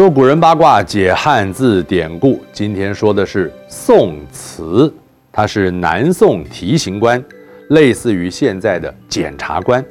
[0.00, 2.42] 说古人八卦，解汉字典故。
[2.54, 4.90] 今天说的是宋慈，
[5.30, 7.22] 他是南宋提刑官，
[7.68, 9.84] 类似于现在的检察官。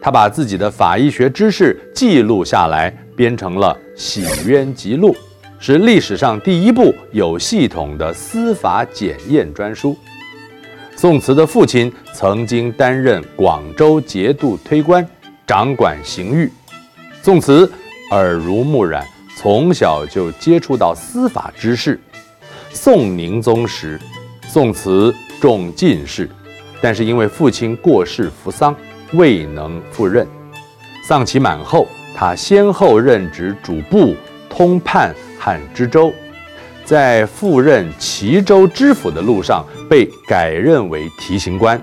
[0.00, 5.12] 他把自己的法医学知识记录下来，编成了《洗冤集录》，
[5.58, 9.98] 是历史上第一部有系统的司法检验专书。
[10.94, 15.04] 宋慈的父亲曾经担任广州节度推官，
[15.44, 16.48] 掌管刑狱。
[17.20, 17.68] 宋慈
[18.12, 19.04] 耳濡目染，
[19.42, 21.98] 从小就接触到司法知识。
[22.74, 23.98] 宋宁宗时，
[24.46, 26.28] 宋慈中进士，
[26.82, 28.76] 但是因为父亲过世服丧，
[29.14, 30.28] 未能赴任。
[31.02, 34.14] 丧期满后，他先后任职主簿、
[34.50, 36.12] 通判和知州，
[36.84, 41.82] 在赴任齐州知府的路上，被改任为提刑官，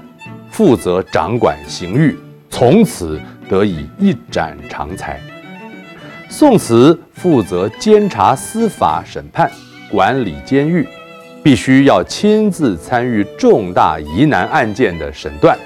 [0.51, 2.15] 负责掌管刑狱，
[2.51, 5.19] 从此得以一展长才。
[6.29, 9.49] 宋慈负责监察司法审判，
[9.89, 10.85] 管理监狱，
[11.41, 15.57] 必须要亲自参与重大疑难案件的审断。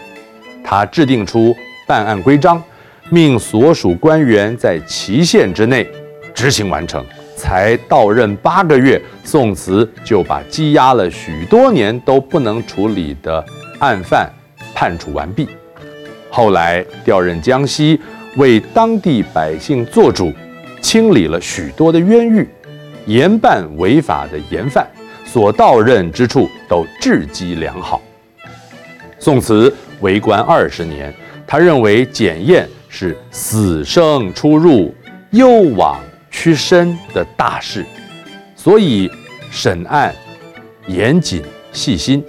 [0.64, 1.56] 他制定出
[1.88, 2.62] 办案规章，
[3.10, 5.90] 命所属官员在期限之内
[6.34, 7.04] 执行完成。
[7.36, 13.44] 才到任八个月，宋慈就把积压了许多年都不能处理的
[13.80, 14.32] 案犯
[14.76, 15.50] 判处完毕。
[16.30, 18.00] 后来调任江西，
[18.36, 20.32] 为当地百姓做主。
[20.82, 22.50] 清理了许多的冤狱，
[23.06, 24.86] 严办违法的严犯，
[25.26, 28.02] 所到任之处都治绩良好。
[29.20, 31.14] 宋慈为官二十年，
[31.46, 34.94] 他认为检验是死生出入、
[35.30, 36.00] 攸往
[36.32, 37.86] 屈伸的大事，
[38.56, 39.10] 所以
[39.52, 40.14] 审案
[40.88, 42.24] 严谨细心，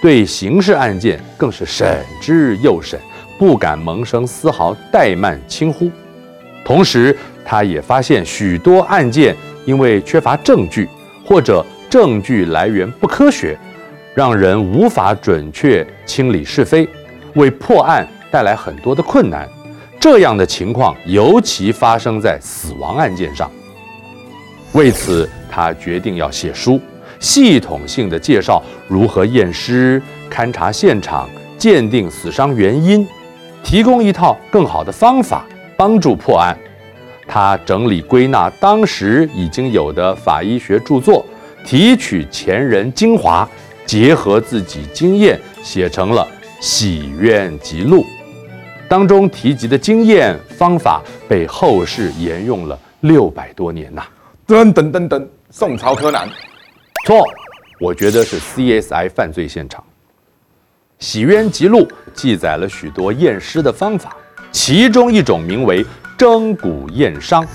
[0.00, 2.98] 对刑事案件更是审之又审，
[3.36, 5.90] 不敢萌生丝毫怠慢轻忽。
[6.64, 7.16] 同时，
[7.50, 10.86] 他也发现许多案件因为缺乏证据，
[11.24, 13.58] 或者证据来源不科学，
[14.14, 16.86] 让人无法准确清理是非，
[17.36, 19.48] 为破案带来很多的困难。
[19.98, 23.50] 这样的情况尤其发生在死亡案件上。
[24.74, 26.78] 为此，他决定要写书，
[27.18, 33.08] 系统性的介绍如何验尸、勘察现场、鉴定死伤原因，
[33.64, 35.46] 提供一套更好的方法，
[35.78, 36.54] 帮助破案。
[37.28, 41.24] 他整理归纳当时已经有的法医学著作，
[41.62, 43.46] 提取前人精华，
[43.84, 46.26] 结合自己经验，写成了
[46.58, 48.02] 《洗冤集录》。
[48.88, 54.02] 当中提及的经验方法被后世沿用了六百多年呐。
[54.46, 56.26] 噔噔噔噔，宋朝柯南？
[57.04, 57.22] 错，
[57.78, 59.84] 我觉得是 CSI 犯罪现场。
[61.04, 61.80] 《洗冤集录》
[62.14, 64.16] 记载了许多验尸的方法，
[64.50, 65.84] 其中一种名为。
[66.18, 67.46] 蒸骨验伤，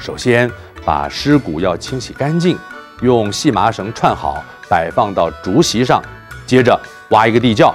[0.00, 0.50] 首先
[0.84, 2.58] 把尸骨要清洗干净，
[3.00, 6.02] 用细麻绳串好，摆放到竹席上。
[6.44, 6.76] 接着
[7.10, 7.72] 挖一个地窖，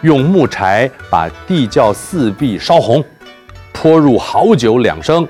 [0.00, 3.04] 用木柴把地窖四壁烧红，
[3.74, 5.28] 泼入好酒两升，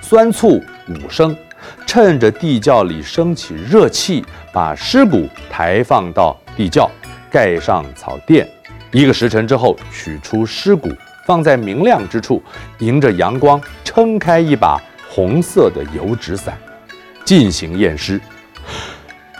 [0.00, 1.36] 酸醋五升。
[1.84, 6.88] 趁着地窖里升起热气，把尸骨抬放到地窖，
[7.28, 8.48] 盖上草垫。
[8.92, 10.88] 一个时辰之后，取出尸骨。
[11.26, 12.40] 放在明亮之处，
[12.78, 16.56] 迎着阳光撑开一把红色的油纸伞，
[17.24, 18.20] 进行验尸。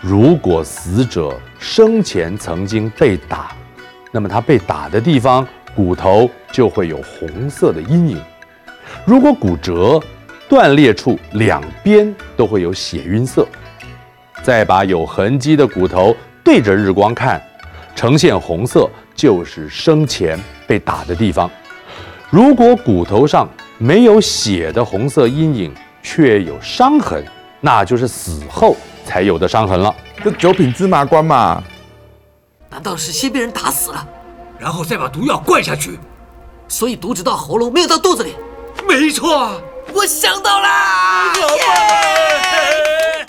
[0.03, 3.53] 如果死者生前曾经被打，
[4.11, 5.47] 那么他被打的地方
[5.77, 8.19] 骨头就会有红色的阴影；
[9.05, 10.01] 如果骨折，
[10.49, 13.47] 断裂处两边都会有血晕色。
[14.43, 17.41] 再把有痕迹的骨头对着日光看，
[17.95, 21.49] 呈现红色，就是生前被打的地方。
[22.31, 23.49] 如果骨头上
[23.79, 25.73] 没有血的红色阴影，
[26.03, 27.25] 却有伤痕，
[27.61, 29.95] 那就是死后才有的伤痕了。
[30.25, 31.63] 这九品芝麻官嘛？
[32.69, 34.09] 难道是先被人打死了，
[34.59, 36.01] 然后再把毒药灌下去？
[36.67, 38.35] 所以毒只到喉咙，没有到肚子里。
[38.89, 39.63] 没错，
[39.95, 40.69] 我想到了。
[41.37, 43.27] Yeah!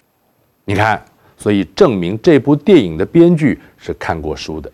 [0.66, 1.06] 你看，
[1.38, 4.72] 所以证明这部电影的编剧是看过书的。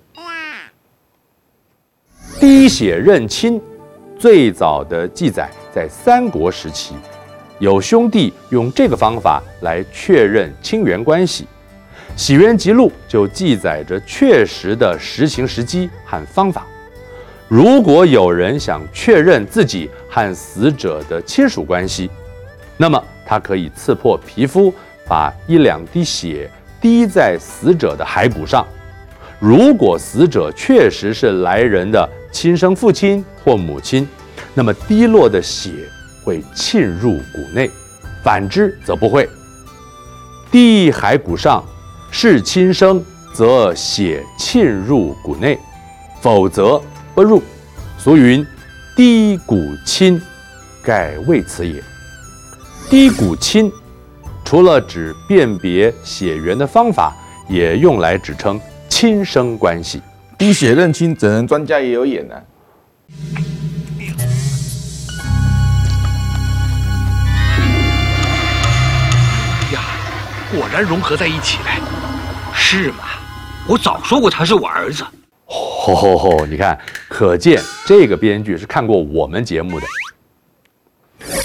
[2.39, 3.61] 滴血认亲。
[4.23, 6.95] 最早的记载在三国时期，
[7.59, 11.43] 有兄弟用这个方法来确认亲缘关系，
[12.15, 16.65] 《洗冤集录》就记载着确实的实行时机和方法。
[17.49, 22.09] 如果有人想确认自己和死者的亲属关系，
[22.77, 24.73] 那么他可以刺破皮肤，
[25.05, 26.49] 把一两滴血
[26.79, 28.65] 滴在死者的骸骨上。
[29.45, 34.07] 如果死者确实是来人的亲生父亲或母亲，
[34.53, 35.69] 那么滴落的血
[36.23, 37.69] 会沁入骨内，
[38.23, 39.27] 反之则不会。
[40.49, 41.61] 滴骸骨上，
[42.09, 43.03] 是亲生，
[43.33, 45.59] 则血沁入骨内，
[46.21, 46.81] 否则
[47.13, 47.43] 不入。
[47.97, 48.47] 俗云：
[48.95, 50.21] 滴骨亲，
[50.81, 51.83] 盖为此也。
[52.89, 53.69] 滴骨亲，
[54.45, 57.13] 除了指辨别血缘的方法，
[57.49, 58.57] 也用来指称
[59.03, 60.01] 亲生关系。
[60.37, 62.41] 滴血认亲，整人专家也有眼呢、啊。
[70.55, 71.65] 果然融合在一起了，
[72.53, 73.03] 是吗？
[73.67, 75.03] 我早说过他是我儿子。
[75.47, 76.45] 吼吼吼！
[76.45, 76.79] 你看，
[77.09, 79.85] 可见这个编剧是看过我们节目的。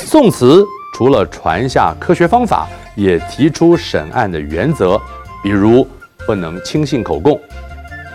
[0.07, 0.65] 宋慈
[0.95, 4.97] 除了传下科学方法，也提出审案的原则，
[5.43, 5.85] 比如
[6.25, 7.41] 不能轻信口供，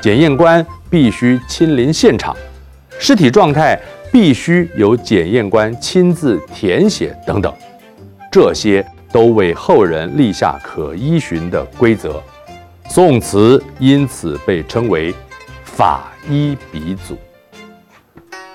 [0.04, 2.36] 检验官必须亲临现场，
[3.00, 3.80] 尸体状态
[4.12, 7.54] 必须由检验官亲自填写等等，
[8.30, 8.86] 这些。
[9.14, 12.20] 都为后人立下可依循的规则，
[12.90, 15.14] 宋慈因此被称为
[15.64, 17.16] 法医鼻祖。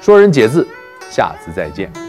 [0.00, 0.66] 说人解字，
[1.08, 2.07] 下次再见。